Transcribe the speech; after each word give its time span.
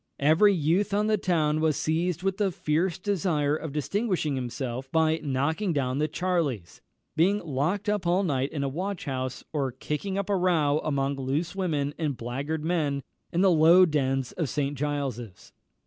Every 0.17 0.51
youth 0.51 0.95
on 0.95 1.05
the 1.05 1.17
town 1.19 1.59
was 1.59 1.77
seized 1.77 2.23
with 2.23 2.37
the 2.37 2.49
fierce 2.51 2.97
desire 2.97 3.55
of 3.55 3.71
distinguishing 3.71 4.33
himself 4.33 4.91
by 4.91 5.19
knocking 5.21 5.73
down 5.73 5.99
the 5.99 6.07
"charlies," 6.07 6.81
being 7.15 7.37
locked 7.37 7.87
up 7.87 8.07
all 8.07 8.23
night 8.23 8.51
in 8.51 8.63
a 8.63 8.67
watch 8.67 9.05
house, 9.05 9.43
or 9.53 9.71
kicking 9.71 10.17
up 10.17 10.27
a 10.27 10.35
row 10.35 10.81
among 10.83 11.17
loose 11.17 11.55
women 11.55 11.93
and 11.99 12.17
blackguard 12.17 12.65
men 12.65 13.03
in 13.31 13.41
the 13.41 13.51
low 13.51 13.85
dens 13.85 14.31
of 14.31 14.49
St. 14.49 14.75
Giles's. 14.75 15.53